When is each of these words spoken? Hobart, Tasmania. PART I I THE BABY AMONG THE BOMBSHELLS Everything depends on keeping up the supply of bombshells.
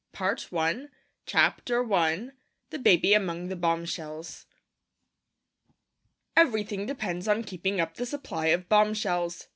Hobart, 0.15 0.39
Tasmania. 0.49 0.89
PART 1.27 1.71
I 1.71 1.75
I 1.95 2.29
THE 2.71 2.79
BABY 2.79 3.13
AMONG 3.13 3.49
THE 3.49 3.55
BOMBSHELLS 3.55 4.47
Everything 6.35 6.87
depends 6.87 7.27
on 7.27 7.43
keeping 7.43 7.79
up 7.79 7.93
the 7.93 8.07
supply 8.07 8.47
of 8.47 8.67
bombshells. 8.67 9.47